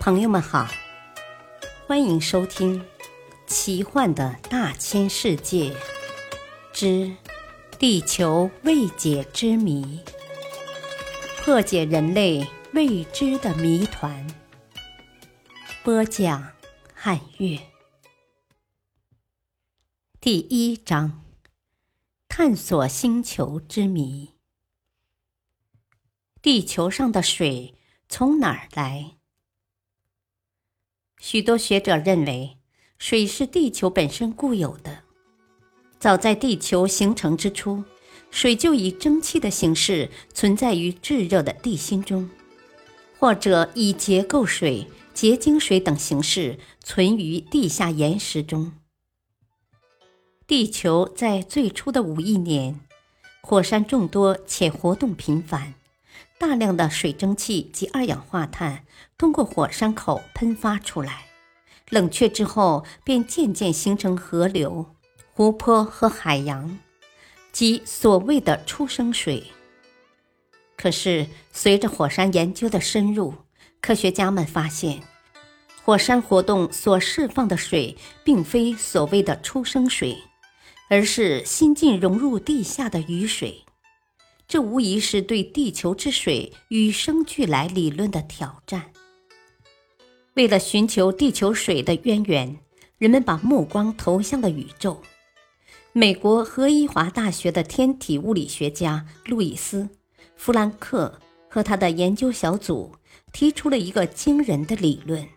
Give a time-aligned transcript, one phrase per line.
[0.00, 0.66] 朋友们好，
[1.86, 2.80] 欢迎收听
[3.46, 5.76] 《奇幻的大千世界
[6.72, 7.14] 之
[7.78, 10.02] 地球未解之谜》，
[11.44, 14.26] 破解人类未知的谜团。
[15.84, 16.50] 播讲：
[16.94, 17.60] 汉月。
[20.18, 21.22] 第一章：
[22.26, 24.30] 探索星球之谜。
[26.40, 27.74] 地球上的水
[28.08, 29.19] 从哪儿来？
[31.20, 32.56] 许多学者认为，
[32.98, 35.00] 水是地球本身固有的。
[35.98, 37.84] 早在地球形成之初，
[38.30, 42.30] 水就以蒸汽的形式存在于炙热的地心中，
[43.18, 48.72] 或者以结构水、结晶水等形式存于地下岩石中。
[50.46, 52.80] 地球在最初的五亿年，
[53.42, 55.74] 火山众多且活动频繁。
[56.40, 58.86] 大量的水蒸气及二氧化碳
[59.18, 61.26] 通过火山口喷发出来，
[61.90, 64.86] 冷却之后便渐渐形成河流、
[65.34, 66.78] 湖泊和海洋，
[67.52, 69.48] 即所谓的出生水。
[70.78, 73.34] 可是，随着火山研究的深入，
[73.82, 75.02] 科学家们发现，
[75.84, 80.16] 火山活动所释放的水并非所谓的出生水，
[80.88, 83.66] 而是新近融入地下的雨水。
[84.50, 88.90] 这无疑是对地球之水与生俱来理论的挑战。
[90.34, 92.58] 为了寻求地球水的渊源，
[92.98, 95.00] 人们把目光投向了宇宙。
[95.92, 99.82] 美国何伊华大学的天体物理学家路易斯·
[100.34, 102.96] 弗兰克和他的研究小组
[103.32, 105.28] 提出了一个惊人的理论：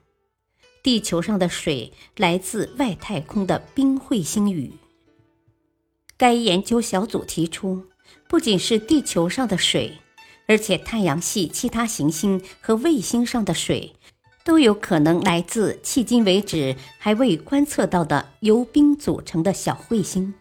[0.82, 4.74] 地球上的水来自外太空的冰彗星雨。
[6.18, 7.86] 该研究小组提出。
[8.34, 10.00] 不仅是地球上的水，
[10.48, 13.94] 而且太阳系其他行星和卫星上的水，
[14.44, 20.34] 都有可能来自迄今为止还未观测到的由冰组成的小彗星。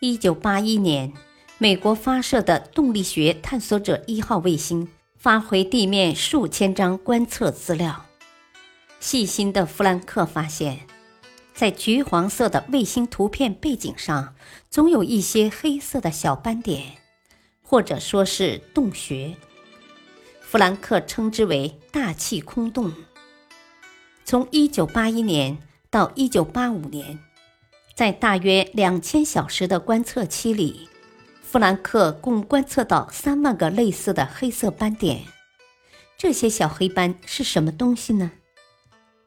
[0.00, 1.14] 一九八一年，
[1.56, 4.86] 美国发射的动力学探索者一号卫星
[5.16, 8.04] 发回地面数千张观测资料。
[9.00, 10.91] 细心的弗兰克发现。
[11.54, 14.34] 在橘黄色的卫星图片背景上，
[14.70, 16.96] 总有一些黑色的小斑点，
[17.62, 19.36] 或者说是洞穴。
[20.40, 22.92] 弗兰克称之为大气空洞。
[24.24, 25.58] 从1981年
[25.90, 27.18] 到1985年，
[27.94, 30.88] 在大约两千小时的观测期里，
[31.42, 35.22] 弗兰克共观测到三万个类似的黑色斑点。
[36.16, 38.32] 这些小黑斑是什么东西呢？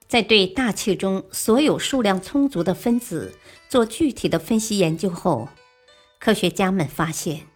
[0.07, 3.35] 在对大气中所有数量充足的分子
[3.67, 5.49] 做具体的分析研究后，
[6.19, 7.47] 科学家们发现，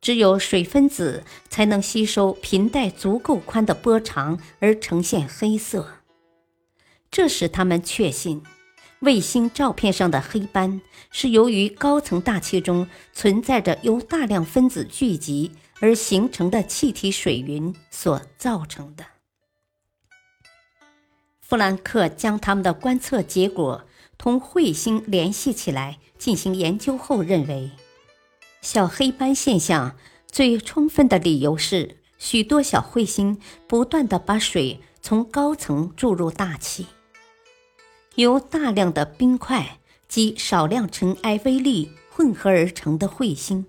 [0.00, 5.94] 只有水分子才能吸收频带足够宽的波长而呈现黑色。
[7.10, 8.42] 这使他们确信，
[9.00, 19.04] 卫星照片上的黑斑是由于高层大气中存在着由大量分子聚集而形成的气体水云所造成的。
[21.48, 23.86] 弗兰克将他们的观测结果
[24.18, 27.70] 同彗星联系起来进行研究后认为，
[28.60, 29.96] 小黑斑现象
[30.30, 36.84] 最充分的理由是许多小彗星不断地把水从高层注入大气。
[38.16, 43.64] 由大量的冰块及少量尘埃微粒混合而成的彗星，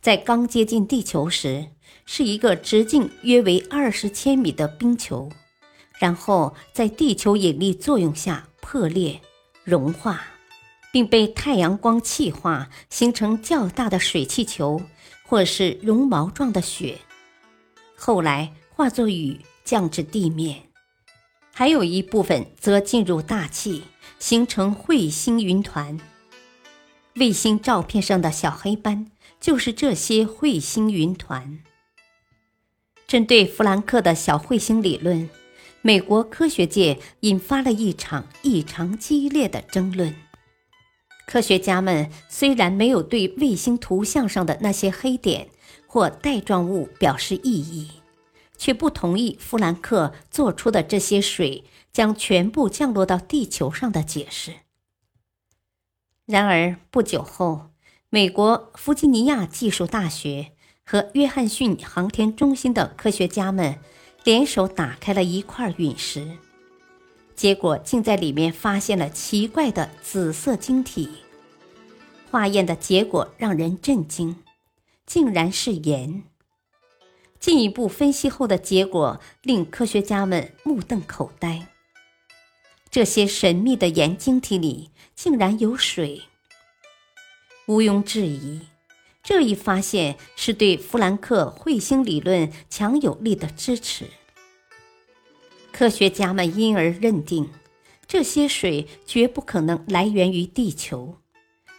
[0.00, 1.70] 在刚接近地球时
[2.06, 5.28] 是一个直径约为二十千米的冰球。
[6.00, 9.20] 然后在地球引力作用下破裂、
[9.64, 10.22] 融化，
[10.90, 14.80] 并被太阳光气化，形成较大的水气球，
[15.26, 16.96] 或是绒毛状的雪，
[17.94, 20.62] 后来化作雨降至地面。
[21.52, 23.84] 还有一部分则进入大气，
[24.18, 26.00] 形成彗星云团。
[27.16, 31.58] 卫星照片上的小黑斑就是这些彗星云团。
[33.06, 35.28] 针对弗兰克的小彗星理论。
[35.82, 40.14] 美国科学界引发了一场异常激烈的争论。
[41.26, 45.48] 科学家们虽然没有对卫星图像上的那些黑点
[45.86, 47.90] 或带状物表示异议，
[48.58, 54.52] 却不同意弗兰克做出的这些水将全部降落到地球上的解释。
[56.26, 57.70] 然而不久后，
[58.10, 60.52] 美国弗吉尼亚技术大学
[60.84, 63.78] 和约翰逊航天中心的科学家们。
[64.22, 66.36] 联手打开了一块陨石，
[67.34, 71.08] 结果竟在里面发现了奇怪的紫色晶体。
[72.30, 74.36] 化验的结果让人震惊，
[75.06, 76.22] 竟然是盐。
[77.40, 81.66] 进一步分析后的结果令科学家们目瞪口呆：
[82.90, 86.24] 这些神秘的盐晶体里竟然有水。
[87.66, 88.60] 毋庸置疑，
[89.22, 94.06] 这一发现是对弗兰克彗星理论强有力的支持。
[95.72, 97.48] 科学家们因而认定，
[98.06, 101.18] 这些水绝不可能来源于地球，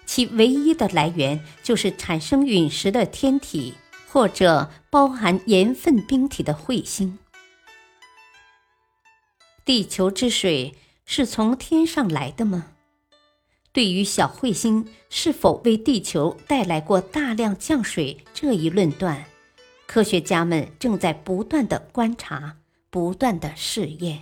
[0.05, 3.73] 其唯一的来源就是产生陨石的天体
[4.07, 7.19] 或者包含盐分冰体的彗星。
[9.65, 12.67] 地球之水是从天上来的吗？
[13.73, 19.25] 对于小彗星是否为地球带来过大量降水这一论断，
[19.87, 22.57] 科学家们正在不断的观察。
[22.93, 24.19] 不断的试验。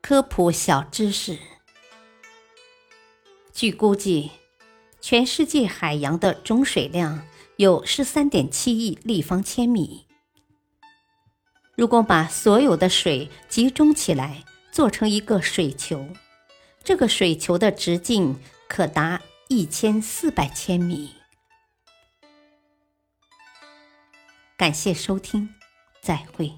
[0.00, 1.36] 科普小知识：
[3.52, 4.30] 据估计，
[5.00, 7.26] 全世界海洋的总水量
[7.56, 10.06] 有十三点七亿立方千米。
[11.74, 16.06] 如果把所有的水集中起来，做成一个水球，
[16.88, 18.34] 这个水球的直径
[18.66, 21.10] 可达一千四百千米。
[24.56, 25.50] 感谢收听。
[26.00, 26.50] 再会。